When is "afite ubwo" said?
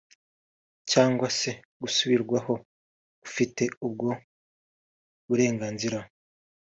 3.27-4.09